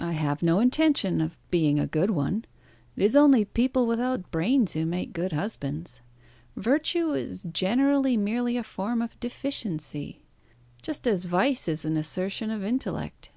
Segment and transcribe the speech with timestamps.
[0.00, 2.44] "I have no intention of being a good one.
[2.96, 6.00] It is only people without brains who make good husbands.
[6.56, 10.24] Virtue is generally merely a form of deficiency,
[10.82, 13.30] just as vice is an assertion of intellect.